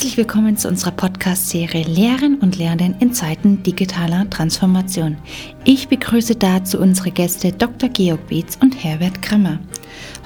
[0.00, 5.18] Herzlich willkommen zu unserer Podcast-Serie Lehren und Lernen in Zeiten digitaler Transformation.
[5.66, 7.90] Ich begrüße dazu unsere Gäste Dr.
[7.90, 9.60] Georg Beetz und Herbert Krammer.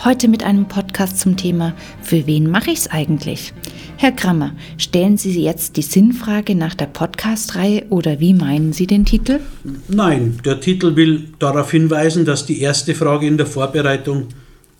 [0.04, 3.52] Heute mit einem Podcast zum Thema Für wen mache ich es eigentlich?
[3.96, 9.04] Herr Krammer, stellen Sie jetzt die Sinnfrage nach der Podcast-Reihe oder wie meinen Sie den
[9.04, 9.40] Titel?
[9.88, 14.28] Nein, der Titel will darauf hinweisen, dass die erste Frage in der Vorbereitung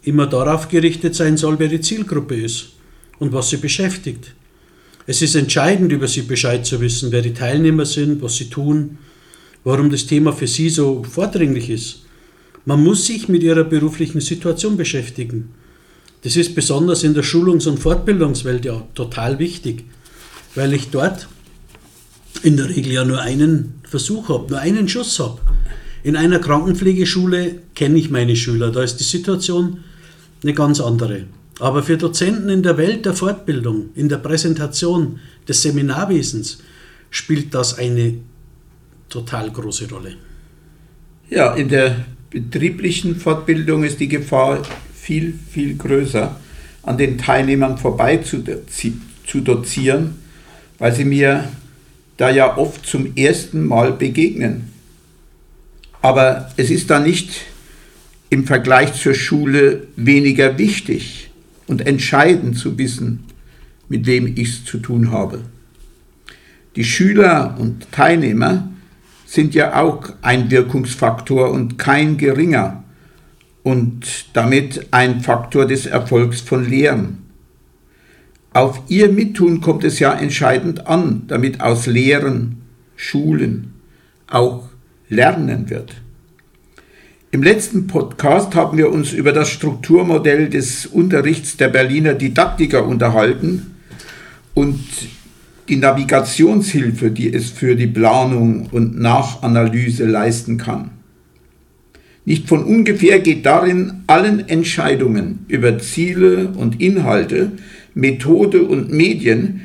[0.04, 2.74] immer darauf gerichtet sein soll, wer die Zielgruppe ist
[3.18, 4.36] und was sie beschäftigt.
[5.06, 8.98] Es ist entscheidend, über sie Bescheid zu wissen, wer die Teilnehmer sind, was sie tun,
[9.62, 12.04] warum das Thema für sie so vordringlich ist.
[12.64, 15.50] Man muss sich mit ihrer beruflichen Situation beschäftigen.
[16.22, 19.84] Das ist besonders in der Schulungs- und Fortbildungswelt ja total wichtig,
[20.54, 21.28] weil ich dort
[22.42, 25.40] in der Regel ja nur einen Versuch habe, nur einen Schuss habe.
[26.02, 29.80] In einer Krankenpflegeschule kenne ich meine Schüler, da ist die Situation
[30.42, 31.24] eine ganz andere.
[31.60, 36.58] Aber für Dozenten in der Welt der Fortbildung, in der Präsentation des Seminarwesens
[37.10, 38.14] spielt das eine
[39.08, 40.16] total große Rolle.
[41.30, 44.62] Ja, in der betrieblichen Fortbildung ist die Gefahr
[44.94, 46.40] viel, viel größer,
[46.82, 48.42] an den Teilnehmern vorbei zu,
[49.26, 50.16] zu dozieren,
[50.78, 51.48] weil sie mir
[52.16, 54.72] da ja oft zum ersten Mal begegnen.
[56.02, 57.42] Aber es ist da nicht
[58.28, 61.30] im Vergleich zur Schule weniger wichtig
[61.66, 63.24] und entscheidend zu wissen,
[63.88, 65.42] mit wem ich es zu tun habe.
[66.76, 68.68] Die Schüler und Teilnehmer
[69.26, 72.84] sind ja auch ein Wirkungsfaktor und kein geringer
[73.62, 77.18] und damit ein Faktor des Erfolgs von Lehren.
[78.52, 82.62] Auf ihr Mittun kommt es ja entscheidend an, damit aus Lehren,
[82.94, 83.72] Schulen
[84.28, 84.68] auch
[85.08, 85.94] Lernen wird.
[87.34, 93.74] Im letzten Podcast haben wir uns über das Strukturmodell des Unterrichts der Berliner Didaktiker unterhalten
[94.54, 94.78] und
[95.68, 100.90] die Navigationshilfe, die es für die Planung und Nachanalyse leisten kann.
[102.24, 107.50] Nicht von ungefähr geht darin allen Entscheidungen über Ziele und Inhalte,
[107.94, 109.62] Methode und Medien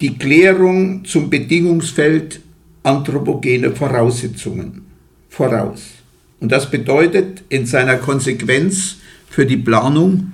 [0.00, 2.40] die Klärung zum Bedingungsfeld
[2.84, 4.86] anthropogene Voraussetzungen
[5.28, 5.95] voraus.
[6.40, 8.96] Und das bedeutet in seiner Konsequenz
[9.28, 10.32] für die Planung,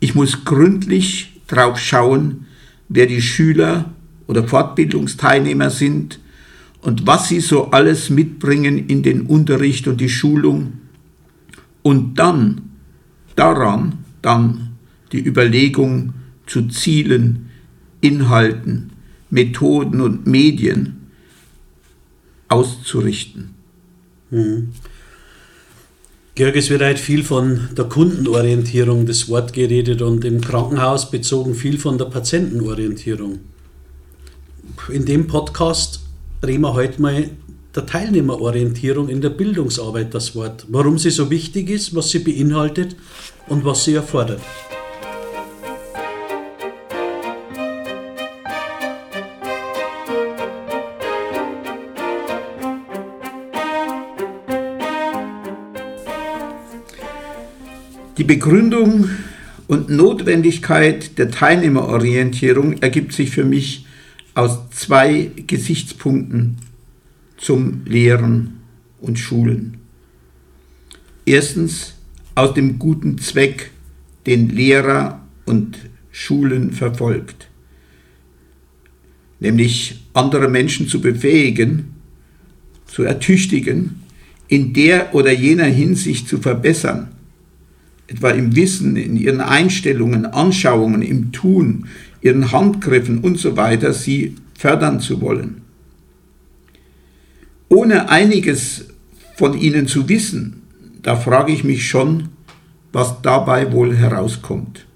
[0.00, 2.46] ich muss gründlich drauf schauen,
[2.88, 3.92] wer die Schüler
[4.26, 6.20] oder Fortbildungsteilnehmer sind
[6.82, 10.74] und was sie so alles mitbringen in den Unterricht und die Schulung.
[11.82, 12.70] Und dann
[13.36, 14.72] daran dann
[15.12, 16.14] die Überlegung
[16.46, 17.50] zu Zielen,
[18.00, 18.90] Inhalten,
[19.30, 20.96] Methoden und Medien
[22.48, 23.54] auszurichten.
[24.30, 24.70] Mhm.
[26.36, 31.54] Georg, es wird halt viel von der Kundenorientierung des Wort geredet und im Krankenhaus bezogen
[31.54, 33.38] viel von der Patientenorientierung.
[34.92, 36.00] In dem Podcast
[36.42, 37.30] drehen wir heute mal
[37.74, 40.66] der Teilnehmerorientierung in der Bildungsarbeit das Wort.
[40.68, 42.96] Warum sie so wichtig ist, was sie beinhaltet
[43.46, 44.42] und was sie erfordert.
[58.18, 59.10] Die Begründung
[59.66, 63.84] und Notwendigkeit der Teilnehmerorientierung ergibt sich für mich
[64.32, 66.56] aus zwei Gesichtspunkten
[67.36, 68.60] zum Lehren
[69.02, 69.78] und Schulen.
[71.26, 71.94] Erstens
[72.34, 73.70] aus dem guten Zweck,
[74.26, 75.78] den Lehrer und
[76.10, 77.48] Schulen verfolgt,
[79.40, 81.92] nämlich andere Menschen zu befähigen,
[82.86, 84.02] zu ertüchtigen,
[84.48, 87.15] in der oder jener Hinsicht zu verbessern,
[88.08, 91.86] etwa im Wissen, in ihren Einstellungen, Anschauungen, im Tun,
[92.20, 95.62] ihren Handgriffen und so weiter, sie fördern zu wollen.
[97.68, 98.86] Ohne einiges
[99.36, 100.62] von ihnen zu wissen,
[101.02, 102.28] da frage ich mich schon,
[102.92, 104.86] was dabei wohl herauskommt.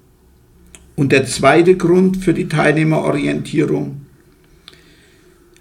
[0.95, 4.01] Und der zweite Grund für die Teilnehmerorientierung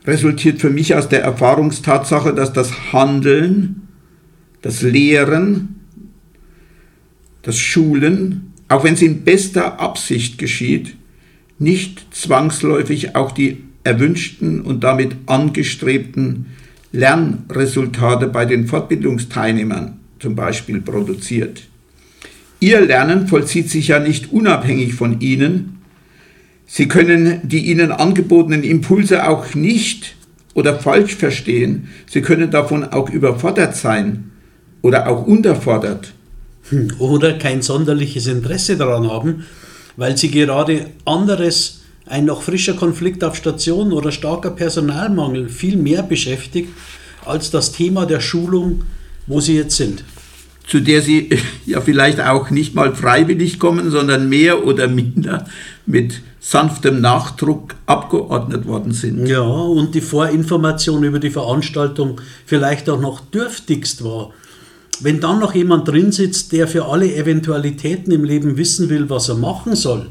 [0.06, 3.88] resultiert für mich aus der Erfahrungstatsache, dass das Handeln,
[4.62, 5.79] das Lehren,
[7.50, 10.94] dass Schulen, auch wenn es in bester Absicht geschieht,
[11.58, 16.46] nicht zwangsläufig auch die erwünschten und damit angestrebten
[16.92, 21.62] Lernresultate bei den Fortbildungsteilnehmern zum Beispiel produziert.
[22.60, 25.78] Ihr Lernen vollzieht sich ja nicht unabhängig von Ihnen.
[26.66, 30.14] Sie können die Ihnen angebotenen Impulse auch nicht
[30.54, 31.88] oder falsch verstehen.
[32.06, 34.30] Sie können davon auch überfordert sein
[34.82, 36.12] oder auch unterfordert.
[36.98, 39.46] Oder kein sonderliches Interesse daran haben,
[39.96, 46.02] weil sie gerade anderes ein noch frischer Konflikt auf Station oder starker Personalmangel viel mehr
[46.02, 46.70] beschäftigt
[47.24, 48.82] als das Thema der Schulung,
[49.26, 50.04] wo Sie jetzt sind.
[50.66, 51.30] Zu der Sie
[51.66, 55.46] ja vielleicht auch nicht mal freiwillig kommen, sondern mehr oder minder
[55.86, 59.26] mit sanftem Nachdruck abgeordnet worden sind.
[59.26, 64.32] Ja, und die Vorinformation über die Veranstaltung vielleicht auch noch dürftigst war.
[65.02, 69.28] Wenn dann noch jemand drin sitzt, der für alle Eventualitäten im Leben wissen will, was
[69.28, 70.06] er machen soll,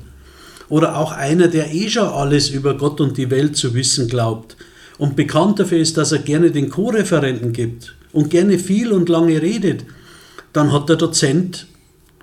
[0.68, 4.56] oder auch einer, der eh schon alles über Gott und die Welt zu wissen glaubt
[4.98, 9.42] und bekannt dafür ist, dass er gerne den Co-Referenten gibt und gerne viel und lange
[9.42, 9.86] redet,
[10.54, 11.68] dann hat der Dozent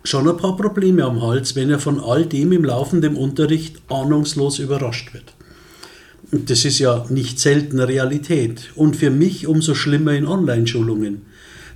[0.05, 4.59] schon ein paar Probleme am Hals, wenn er von all dem im laufenden Unterricht ahnungslos
[4.59, 5.35] überrascht wird.
[6.33, 11.23] Und das ist ja nicht selten Realität und für mich umso schlimmer in Online-Schulungen.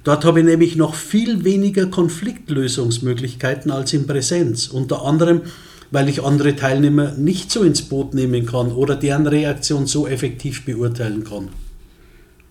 [0.04, 4.68] Dort habe ich nämlich noch viel weniger Konfliktlösungsmöglichkeiten als in Präsenz.
[4.68, 5.42] Unter anderem,
[5.90, 10.64] weil ich andere Teilnehmer nicht so ins Boot nehmen kann oder deren Reaktion so effektiv
[10.64, 11.48] beurteilen kann.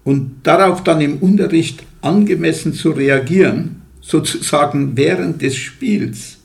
[0.03, 6.37] Und darauf dann im Unterricht angemessen zu reagieren, sozusagen während des Spiels,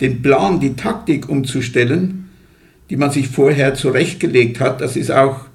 [0.00, 2.28] den Plan, die Taktik umzustellen,
[2.90, 5.46] die man sich vorher zurechtgelegt hat, das ist auch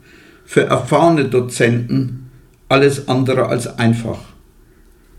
[0.45, 2.29] für erfahrene Dozenten
[2.67, 4.30] alles andere als einfach.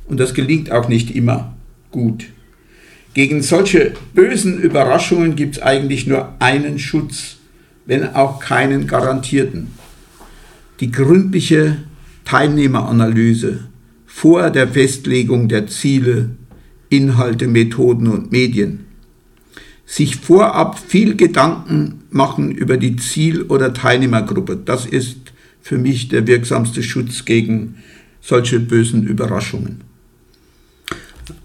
[0.07, 1.55] Und das gelingt auch nicht immer
[1.91, 2.27] gut.
[3.15, 7.37] Gegen solche bösen Überraschungen gibt es eigentlich nur einen Schutz,
[7.85, 9.69] wenn auch keinen garantierten.
[10.81, 11.79] Die gründliche
[12.25, 13.69] Teilnehmeranalyse
[14.07, 16.31] vor der Festlegung der Ziele,
[16.89, 18.87] Inhalte, Methoden und Medien.
[19.85, 25.19] Sich vorab viel Gedanken machen über die Ziel- oder Teilnehmergruppe, das ist
[25.61, 27.77] für mich der wirksamste Schutz gegen
[28.21, 29.83] solche bösen Überraschungen.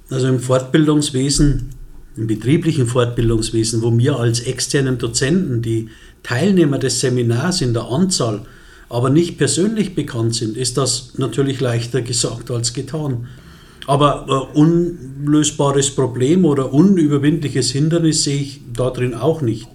[0.09, 1.69] Also im Fortbildungswesen,
[2.15, 5.89] im betrieblichen Fortbildungswesen, wo wir als externen Dozenten die
[6.23, 8.45] Teilnehmer des Seminars in der Anzahl
[8.89, 13.27] aber nicht persönlich bekannt sind, ist das natürlich leichter gesagt als getan.
[13.85, 19.67] Aber äh, unlösbares Problem oder unüberwindliches Hindernis sehe ich darin auch nicht.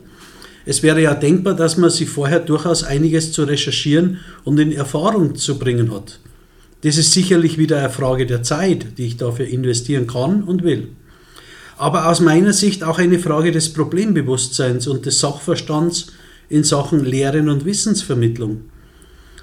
[0.64, 5.34] Es wäre ja denkbar, dass man sich vorher durchaus einiges zu recherchieren und in Erfahrung
[5.34, 6.20] zu bringen hat.
[6.82, 10.88] Das ist sicherlich wieder eine Frage der Zeit, die ich dafür investieren kann und will.
[11.78, 16.08] Aber aus meiner Sicht auch eine Frage des Problembewusstseins und des Sachverstands
[16.48, 18.62] in Sachen Lehren und Wissensvermittlung.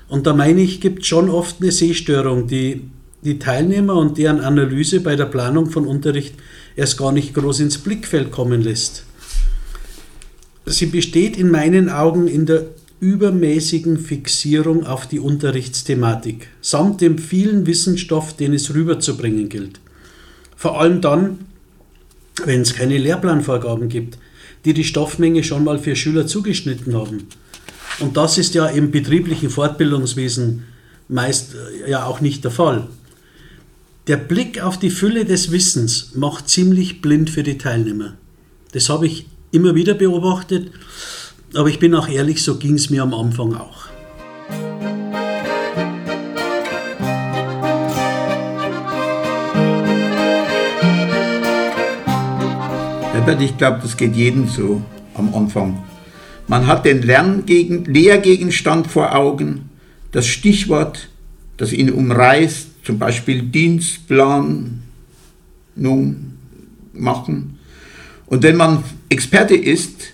[0.10, 2.90] Und da meine ich, gibt es schon oft eine Sehstörung, die
[3.22, 6.36] die Teilnehmer und deren Analyse bei der Planung von Unterricht
[6.76, 9.04] erst gar nicht groß ins Blickfeld kommen lässt.
[10.66, 12.66] Sie besteht in meinen Augen in der
[13.00, 19.80] übermäßigen Fixierung auf die Unterrichtsthematik, samt dem vielen Wissensstoff, den es rüberzubringen gilt.
[20.56, 21.40] Vor allem dann,
[22.46, 24.18] wenn es keine Lehrplanvorgaben gibt,
[24.66, 27.28] die die Stoffmenge schon mal für Schüler zugeschnitten haben.
[28.00, 30.64] Und das ist ja im betrieblichen Fortbildungswesen
[31.08, 32.88] meist äh, ja auch nicht der Fall.
[34.08, 38.16] Der Blick auf die Fülle des Wissens macht ziemlich blind für die Teilnehmer.
[38.72, 40.72] Das habe ich immer wieder beobachtet
[41.56, 43.88] aber ich bin auch ehrlich, so ging es mir am Anfang auch.
[53.14, 54.82] Herbert, ich glaube, das geht jedem so
[55.16, 55.84] am Anfang.
[56.48, 59.70] Man hat den Lerngegen Lehrgegenstand vor Augen,
[60.12, 61.10] das Stichwort,
[61.58, 64.82] das ihn umreißt, zum Beispiel Dienstplan
[65.76, 66.34] nun
[66.94, 67.60] machen.
[68.26, 70.14] Und wenn man Experte ist,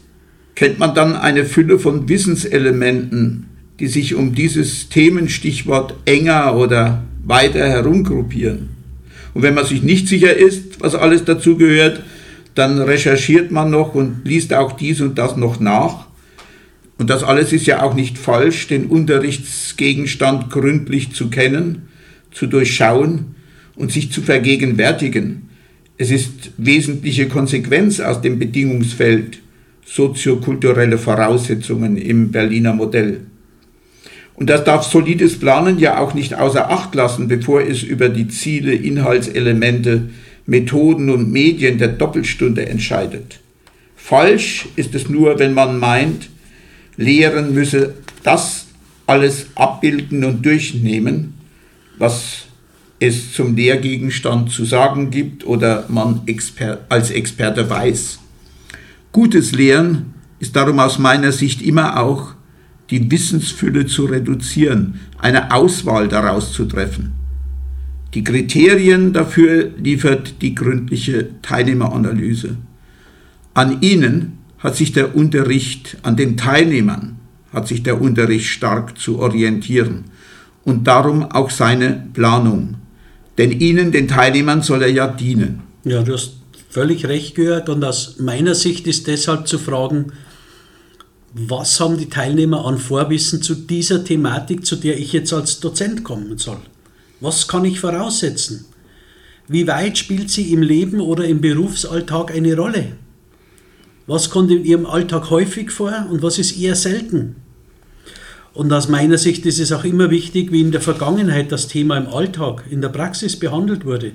[0.56, 3.48] kennt man dann eine Fülle von Wissenselementen,
[3.80, 8.70] die sich um dieses Themenstichwort enger oder weiter herumgruppieren.
[9.34, 12.02] Und wenn man sich nicht sicher ist, was alles dazu gehört,
[12.56, 16.08] dann recherchiert man noch und liest auch dies und das noch nach.
[16.98, 21.90] Und das alles ist ja auch nicht falsch, den Unterrichtsgegenstand gründlich zu kennen,
[22.32, 23.36] zu durchschauen
[23.76, 25.50] und sich zu vergegenwärtigen.
[25.98, 29.40] Es ist wesentliche Konsequenz aus dem Bedingungsfeld
[29.86, 33.22] soziokulturelle Voraussetzungen im Berliner Modell.
[34.34, 38.28] Und das darf solides Planen ja auch nicht außer Acht lassen, bevor es über die
[38.28, 40.10] Ziele, Inhaltselemente,
[40.46, 43.40] Methoden und Medien der Doppelstunde entscheidet.
[43.96, 46.30] Falsch ist es nur, wenn man meint,
[46.98, 48.68] Lehren müsse das
[49.08, 51.34] alles abbilden und durchnehmen,
[51.98, 52.46] was
[53.00, 56.22] es zum Lehrgegenstand zu sagen gibt oder man
[56.90, 58.20] als Experte weiß.
[59.16, 62.34] Gutes Lehren ist darum aus meiner Sicht immer auch
[62.90, 67.14] die Wissensfülle zu reduzieren, eine Auswahl daraus zu treffen.
[68.14, 72.58] Die Kriterien dafür liefert die gründliche Teilnehmeranalyse.
[73.54, 77.16] An ihnen hat sich der Unterricht an den Teilnehmern,
[77.54, 80.04] hat sich der Unterricht stark zu orientieren
[80.66, 82.76] und darum auch seine Planung.
[83.38, 85.62] Denn ihnen, den Teilnehmern, soll er ja dienen.
[85.86, 86.45] Ja, du hast
[86.76, 90.12] völlig recht gehört und aus meiner Sicht ist deshalb zu fragen,
[91.34, 96.04] was haben die Teilnehmer an Vorwissen zu dieser Thematik, zu der ich jetzt als Dozent
[96.04, 96.60] kommen soll?
[97.22, 98.66] Was kann ich voraussetzen?
[99.48, 102.98] Wie weit spielt sie im Leben oder im Berufsalltag eine Rolle?
[104.06, 107.38] Was kommt in ihrem Alltag häufig vor und was ist eher selten?
[108.54, 111.96] Und aus meiner Sicht ist es auch immer wichtig, wie in der Vergangenheit das Thema
[111.96, 114.12] im Alltag, in der Praxis behandelt wurde,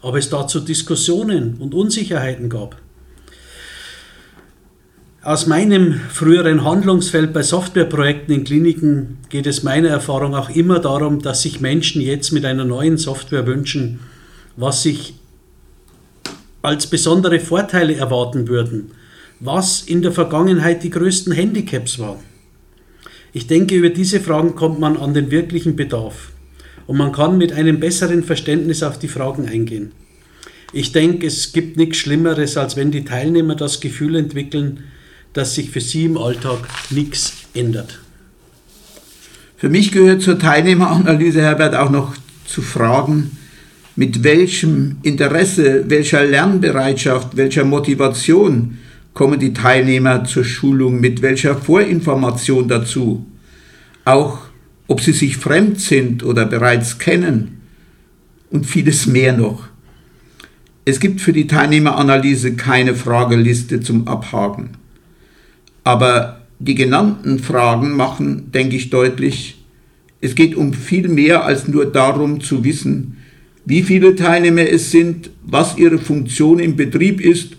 [0.00, 2.76] ob es dazu Diskussionen und Unsicherheiten gab.
[5.22, 11.20] Aus meinem früheren Handlungsfeld bei Softwareprojekten in Kliniken geht es meiner Erfahrung auch immer darum,
[11.20, 13.98] dass sich Menschen jetzt mit einer neuen Software wünschen,
[14.56, 15.14] was sich
[16.62, 18.92] als besondere Vorteile erwarten würden,
[19.40, 22.20] was in der Vergangenheit die größten Handicaps waren.
[23.32, 26.30] Ich denke, über diese Fragen kommt man an den wirklichen Bedarf
[26.88, 29.92] und man kann mit einem besseren Verständnis auf die Fragen eingehen.
[30.72, 34.84] Ich denke, es gibt nichts Schlimmeres, als wenn die Teilnehmer das Gefühl entwickeln,
[35.34, 38.00] dass sich für sie im Alltag nichts ändert.
[39.58, 42.14] Für mich gehört zur Teilnehmeranalyse, Herbert, auch noch
[42.46, 43.36] zu fragen,
[43.94, 48.78] mit welchem Interesse, welcher Lernbereitschaft, welcher Motivation
[49.12, 53.26] kommen die Teilnehmer zur Schulung, mit welcher Vorinformation dazu,
[54.06, 54.47] auch
[54.88, 57.60] ob sie sich fremd sind oder bereits kennen
[58.50, 59.68] und vieles mehr noch.
[60.84, 64.70] Es gibt für die Teilnehmeranalyse keine Frageliste zum Abhaken.
[65.84, 69.62] Aber die genannten Fragen machen, denke ich, deutlich,
[70.20, 73.18] es geht um viel mehr als nur darum zu wissen,
[73.66, 77.56] wie viele Teilnehmer es sind, was ihre Funktion im Betrieb ist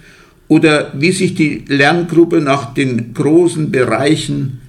[0.47, 4.59] oder wie sich die Lerngruppe nach den großen Bereichen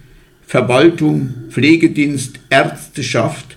[0.51, 3.57] Verwaltung, Pflegedienst, Ärzteschaft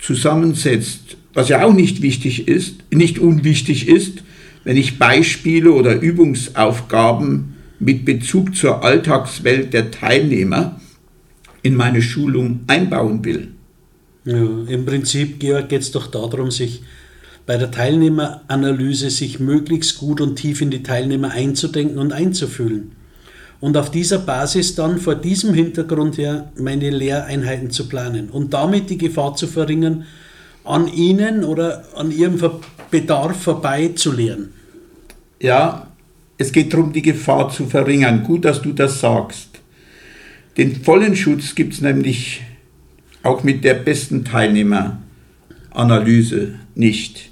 [0.00, 1.16] zusammensetzt.
[1.32, 4.24] Was ja auch nicht wichtig ist, nicht unwichtig ist,
[4.64, 10.80] wenn ich Beispiele oder Übungsaufgaben mit Bezug zur Alltagswelt der Teilnehmer
[11.62, 13.52] in meine Schulung einbauen will.
[14.24, 16.82] Ja, Im Prinzip, Georg, geht es doch darum, sich
[17.46, 22.97] bei der Teilnehmeranalyse sich möglichst gut und tief in die Teilnehmer einzudenken und einzufühlen.
[23.60, 28.88] Und auf dieser Basis dann vor diesem Hintergrund her meine Lehreinheiten zu planen und damit
[28.88, 30.06] die Gefahr zu verringern,
[30.64, 32.38] an ihnen oder an ihrem
[32.90, 34.50] Bedarf vorbei zu lehren.
[35.40, 35.88] Ja,
[36.36, 38.22] es geht darum, die Gefahr zu verringern.
[38.22, 39.48] Gut, dass du das sagst.
[40.56, 42.42] Den vollen Schutz gibt es nämlich
[43.22, 47.30] auch mit der besten Teilnehmeranalyse nicht.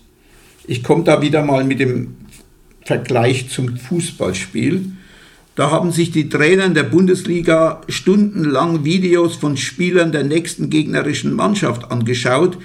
[0.66, 2.16] Ich komme da wieder mal mit dem
[2.84, 4.95] Vergleich zum Fußballspiel.
[5.56, 11.32] Da haben sich die Trainer in der Bundesliga stundenlang Videos von Spielern der nächsten gegnerischen
[11.32, 12.58] Mannschaft angeschaut,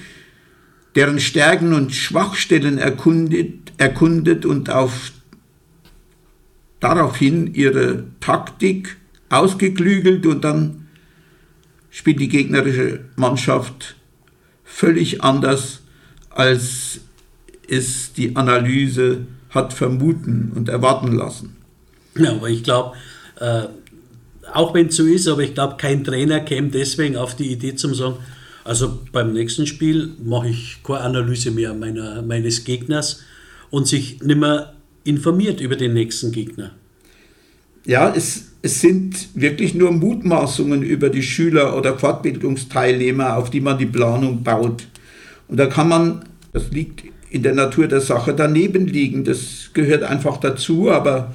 [0.96, 5.14] deren Stärken und Schwachstellen erkundet, erkundet und auf
[6.82, 8.98] daraufhin ihre Taktik
[9.30, 10.88] ausgeklügelt und dann
[11.90, 13.96] spielt die gegnerische Mannschaft
[14.66, 15.82] völlig anders
[16.30, 17.02] als
[17.68, 21.61] es die Analyse hat vermuten und erwarten lassen.
[22.16, 22.98] Ja, aber ich glaube,
[23.40, 23.64] äh,
[24.54, 27.76] auch wenn es so ist, aber ich glaube, kein Trainer käme deswegen auf die Idee
[27.76, 28.16] zu sagen,
[28.64, 33.22] also beim nächsten Spiel mache ich keine Analyse mehr meiner, meines Gegners
[33.70, 36.72] und sich nicht mehr informiert über den nächsten Gegner.
[37.86, 43.80] Ja, es, es sind wirklich nur Mutmaßungen über die Schüler oder Fortbildungsteilnehmer, auf die man
[43.80, 44.84] die Planung baut.
[45.48, 49.24] Und da kann man, das liegt in der Natur der Sache daneben liegen.
[49.24, 51.34] Das gehört einfach dazu, aber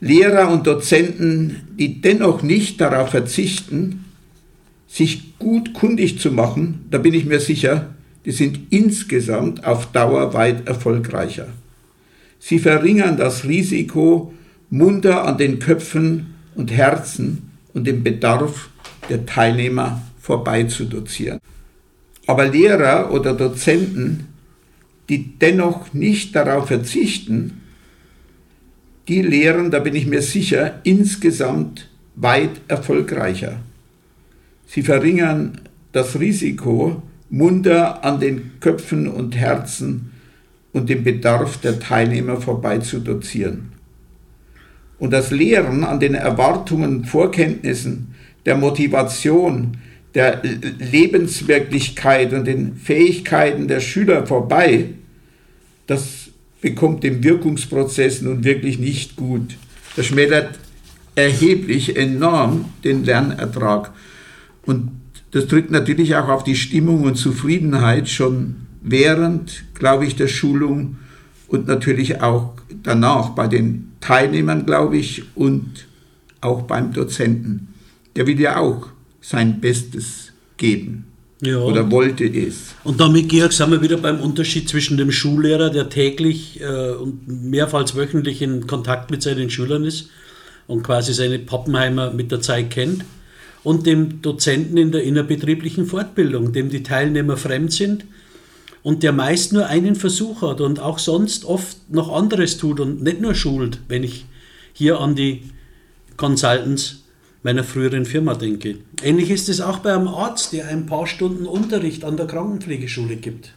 [0.00, 4.04] Lehrer und Dozenten, die dennoch nicht darauf verzichten,
[4.88, 10.34] sich gut kundig zu machen, da bin ich mir sicher, die sind insgesamt auf Dauer
[10.34, 11.48] weit erfolgreicher.
[12.38, 14.34] Sie verringern das Risiko,
[14.68, 18.68] munter an den Köpfen und Herzen und dem Bedarf
[19.08, 21.38] der Teilnehmer vorbeizudozieren.
[22.26, 24.26] Aber Lehrer oder Dozenten,
[25.08, 27.62] die dennoch nicht darauf verzichten,
[29.08, 33.60] die lehren, da bin ich mir sicher, insgesamt weit erfolgreicher.
[34.66, 35.60] Sie verringern
[35.92, 40.12] das Risiko, munter an den Köpfen und Herzen
[40.72, 43.72] und dem Bedarf der Teilnehmer vorbeizudozieren.
[44.98, 49.76] Und das Lehren an den Erwartungen, Vorkenntnissen, der Motivation,
[50.14, 54.86] der Lebenswirklichkeit und den Fähigkeiten der Schüler vorbei,
[55.86, 56.25] das
[56.66, 59.56] bekommt dem Wirkungsprozess nun wirklich nicht gut.
[59.94, 60.58] Das schmälert
[61.14, 63.92] erheblich, enorm den Lernertrag.
[64.64, 64.90] Und
[65.30, 70.96] das drückt natürlich auch auf die Stimmung und Zufriedenheit schon während, glaube ich, der Schulung
[71.46, 75.86] und natürlich auch danach bei den Teilnehmern, glaube ich, und
[76.40, 77.68] auch beim Dozenten.
[78.16, 78.88] Der will ja auch
[79.20, 81.04] sein Bestes geben.
[81.42, 81.58] Ja.
[81.58, 82.74] Oder wollte es.
[82.82, 87.28] Und damit, Georg, sind wir wieder beim Unterschied zwischen dem Schullehrer, der täglich äh, und
[87.28, 90.08] mehrfach wöchentlich in Kontakt mit seinen Schülern ist
[90.66, 93.04] und quasi seine Pappenheimer mit der Zeit kennt,
[93.66, 98.04] und dem Dozenten in der innerbetrieblichen Fortbildung, dem die Teilnehmer fremd sind
[98.84, 103.02] und der meist nur einen Versuch hat und auch sonst oft noch anderes tut und
[103.02, 104.24] nicht nur schult, wenn ich
[104.72, 105.50] hier an die
[106.16, 107.02] Consultants
[107.46, 108.78] meiner früheren Firma denke.
[109.04, 113.14] Ähnlich ist es auch bei einem Arzt, der ein paar Stunden Unterricht an der Krankenpflegeschule
[113.14, 113.54] gibt.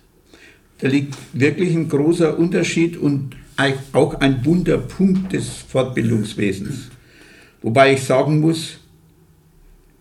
[0.78, 3.36] Da liegt wirklich ein großer Unterschied und
[3.94, 6.90] auch ein Wunderpunkt des Fortbildungswesens.
[7.64, 8.78] Wobei ich sagen muss,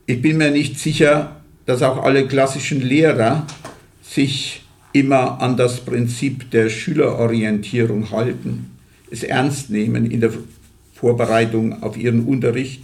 [0.04, 3.46] ich bin mir nicht sicher, dass auch alle klassischen Lehrer
[4.02, 8.66] sich immer an das Prinzip der Schülerorientierung halten,
[9.10, 10.32] es ernst nehmen in der
[10.92, 12.82] Vorbereitung auf ihren Unterricht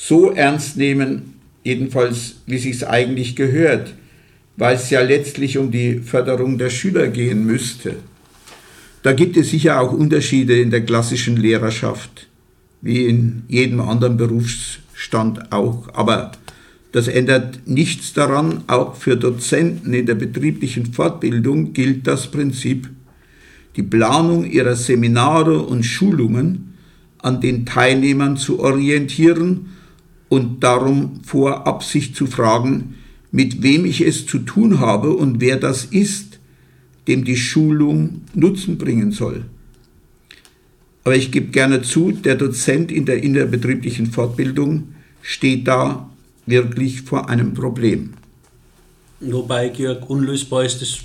[0.00, 3.94] so ernst nehmen, jedenfalls wie sich es eigentlich gehört,
[4.56, 7.96] weil es ja letztlich um die Förderung der Schüler gehen müsste.
[9.02, 12.28] Da gibt es sicher auch Unterschiede in der klassischen Lehrerschaft,
[12.80, 15.88] wie in jedem anderen Berufsstand auch.
[15.94, 16.30] Aber
[16.92, 22.88] das ändert nichts daran, auch für Dozenten in der betrieblichen Fortbildung gilt das Prinzip,
[23.74, 26.74] die Planung ihrer Seminare und Schulungen
[27.18, 29.70] an den Teilnehmern zu orientieren
[30.28, 32.96] und darum vorab sich zu fragen,
[33.30, 36.38] mit wem ich es zu tun habe und wer das ist,
[37.06, 39.44] dem die Schulung Nutzen bringen soll.
[41.04, 46.10] Aber ich gebe gerne zu, der Dozent in der innerbetrieblichen Fortbildung steht da
[46.44, 48.14] wirklich vor einem Problem.
[49.20, 50.98] Wobei, Georg, unlösbar ist das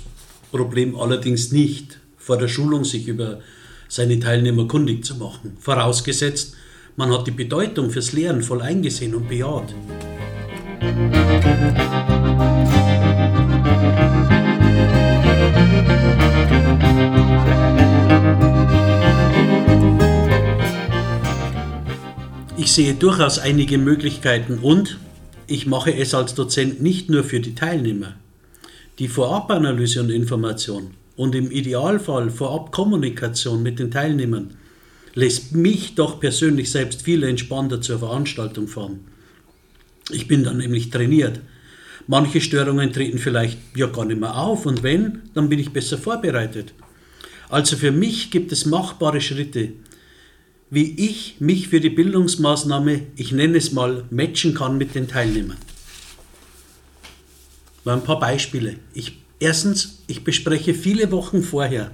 [0.50, 3.40] Problem allerdings nicht, vor der Schulung sich über
[3.88, 5.56] seine Teilnehmer kundig zu machen.
[5.58, 6.54] Vorausgesetzt,
[6.96, 9.74] man hat die Bedeutung fürs Lehren voll eingesehen und bejaht.
[22.56, 24.98] Ich sehe durchaus einige Möglichkeiten und
[25.46, 28.14] ich mache es als Dozent nicht nur für die Teilnehmer.
[28.98, 34.56] Die Vorabanalyse und Information und im Idealfall Vorabkommunikation mit den Teilnehmern
[35.14, 39.00] lässt mich doch persönlich selbst viel entspannter zur Veranstaltung fahren.
[40.10, 41.40] Ich bin dann nämlich trainiert.
[42.06, 45.96] Manche Störungen treten vielleicht ja gar nicht mehr auf und wenn, dann bin ich besser
[45.96, 46.74] vorbereitet.
[47.48, 49.72] Also für mich gibt es machbare Schritte,
[50.70, 55.58] wie ich mich für die Bildungsmaßnahme, ich nenne es mal, matchen kann mit den Teilnehmern.
[57.84, 58.76] Mal ein paar Beispiele.
[58.92, 61.92] Ich, erstens, ich bespreche viele Wochen vorher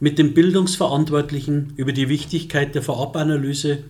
[0.00, 3.84] mit dem Bildungsverantwortlichen über die Wichtigkeit der Vorabanalyse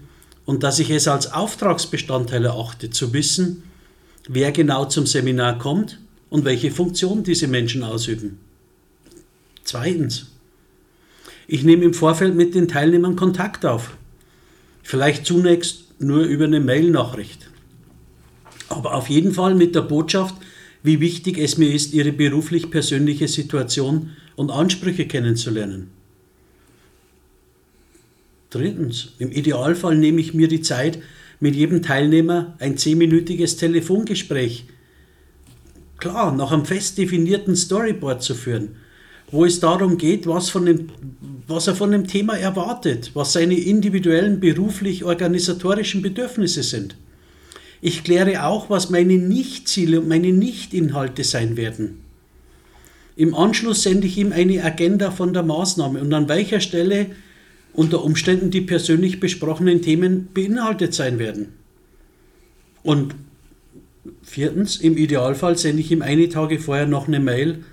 [0.44, 3.62] und dass ich es als Auftragsbestandteil erachte, zu wissen,
[4.28, 8.38] wer genau zum Seminar kommt und welche Funktion diese Menschen ausüben.
[9.62, 10.26] Zweitens,
[11.46, 13.96] ich nehme im Vorfeld mit den Teilnehmern Kontakt auf.
[14.82, 17.50] Vielleicht zunächst nur über eine Mail-Nachricht.
[18.68, 20.34] Aber auf jeden Fall mit der Botschaft,
[20.82, 25.90] wie wichtig es mir ist, ihre beruflich-persönliche Situation und Ansprüche kennenzulernen.
[28.50, 30.98] Drittens, im Idealfall nehme ich mir die Zeit,
[31.38, 34.66] mit jedem Teilnehmer ein zehnminütiges Telefongespräch,
[35.98, 38.76] klar, nach einem fest definierten Storyboard zu führen,
[39.30, 40.88] wo es darum geht, was, von dem,
[41.46, 46.96] was er von dem Thema erwartet, was seine individuellen beruflich-organisatorischen Bedürfnisse sind.
[47.80, 52.00] Ich kläre auch, was meine Nichtziele und meine Nichtinhalte sein werden.
[53.16, 57.06] Im Anschluss sende ich ihm eine Agenda von der Maßnahme und an welcher Stelle
[57.80, 61.54] unter Umständen die persönlich besprochenen Themen beinhaltet sein werden.
[62.82, 63.14] Und
[64.22, 67.64] viertens, im Idealfall sende ich ihm eine Tage vorher noch eine Mail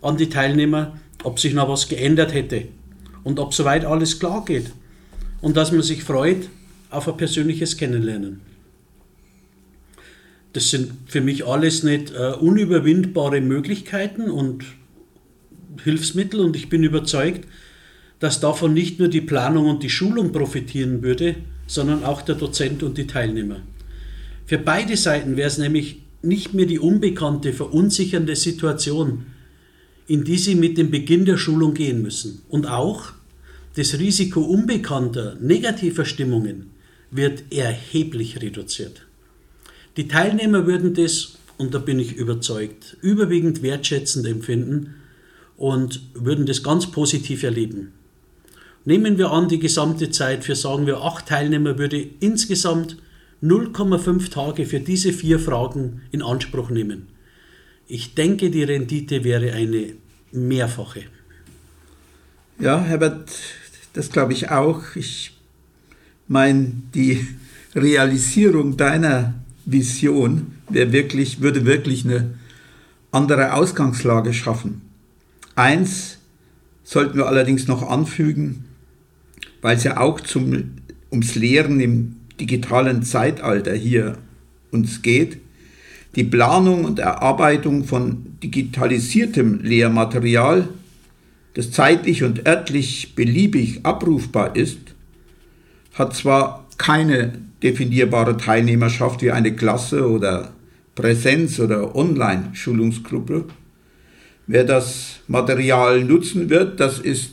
[0.00, 2.64] an die Teilnehmer, ob sich noch was geändert hätte
[3.22, 4.72] und ob soweit alles klar geht
[5.40, 6.48] und dass man sich freut
[6.90, 8.40] auf ein persönliches Kennenlernen.
[10.54, 14.64] Das sind für mich alles nicht äh, unüberwindbare Möglichkeiten und
[15.84, 17.46] Hilfsmittel und ich bin überzeugt,
[18.22, 21.34] dass davon nicht nur die Planung und die Schulung profitieren würde,
[21.66, 23.62] sondern auch der Dozent und die Teilnehmer.
[24.46, 29.26] Für beide Seiten wäre es nämlich nicht mehr die unbekannte, verunsichernde Situation,
[30.06, 32.42] in die sie mit dem Beginn der Schulung gehen müssen.
[32.48, 33.10] Und auch
[33.74, 36.70] das Risiko unbekannter, negativer Stimmungen,
[37.10, 39.04] wird erheblich reduziert.
[39.96, 44.94] Die Teilnehmer würden das, und da bin ich überzeugt, überwiegend wertschätzend empfinden
[45.56, 47.94] und würden das ganz positiv erleben.
[48.84, 52.96] Nehmen wir an, die gesamte Zeit für, sagen wir, acht Teilnehmer würde insgesamt
[53.42, 57.08] 0,5 Tage für diese vier Fragen in Anspruch nehmen.
[57.86, 59.94] Ich denke, die Rendite wäre eine
[60.32, 61.02] mehrfache.
[62.58, 63.30] Ja, Herbert,
[63.92, 64.96] das glaube ich auch.
[64.96, 65.36] Ich
[66.28, 67.26] meine, die
[67.74, 72.34] Realisierung deiner Vision wirklich, würde wirklich eine
[73.10, 74.82] andere Ausgangslage schaffen.
[75.54, 76.18] Eins
[76.84, 78.64] sollten wir allerdings noch anfügen,
[79.62, 80.72] weil es ja auch zum,
[81.10, 84.18] ums Lehren im digitalen Zeitalter hier
[84.70, 85.38] uns geht.
[86.16, 90.68] Die Planung und Erarbeitung von digitalisiertem Lehrmaterial,
[91.54, 94.78] das zeitlich und örtlich beliebig abrufbar ist,
[95.94, 100.52] hat zwar keine definierbare Teilnehmerschaft wie eine Klasse oder
[100.94, 103.44] Präsenz- oder Online-Schulungsgruppe.
[104.46, 107.32] Wer das Material nutzen wird, das ist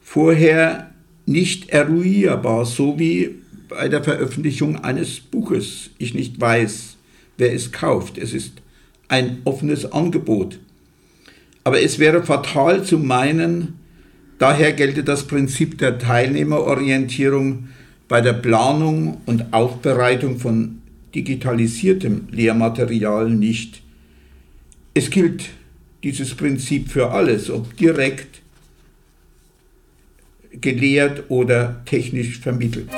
[0.00, 0.90] vorher
[1.26, 3.36] nicht eruierbar, so wie
[3.68, 6.96] bei der Veröffentlichung eines Buches ich nicht weiß,
[7.36, 8.16] wer es kauft.
[8.16, 8.52] Es ist
[9.08, 10.58] ein offenes Angebot.
[11.64, 13.74] Aber es wäre fatal zu meinen,
[14.38, 17.68] daher gelte das Prinzip der Teilnehmerorientierung
[18.08, 20.80] bei der Planung und Aufbereitung von
[21.14, 23.82] digitalisiertem Lehrmaterial nicht.
[24.94, 25.46] Es gilt
[26.04, 28.42] dieses Prinzip für alles, ob direkt
[30.60, 32.88] gelehrt oder technisch vermittelt.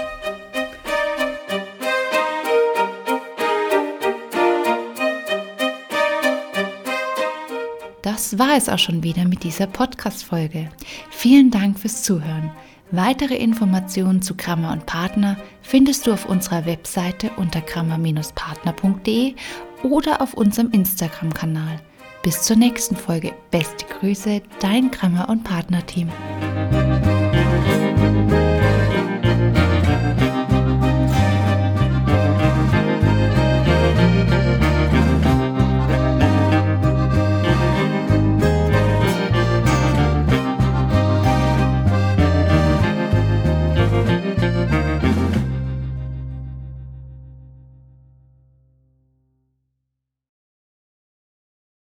[8.02, 10.68] Das war es auch schon wieder mit dieser Podcast-Folge.
[11.10, 12.50] Vielen Dank fürs Zuhören.
[12.90, 19.34] Weitere Informationen zu Kramer und Partner findest du auf unserer Webseite unter kramer-partner.de
[19.82, 21.80] oder auf unserem Instagram-Kanal.
[22.22, 23.32] Bis zur nächsten Folge.
[23.50, 26.08] Beste Grüße, dein Kramer und Partner-Team.